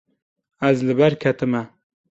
Ez 0.69 0.77
li 0.87 0.95
ber 1.01 1.13
ketime. 1.21 1.63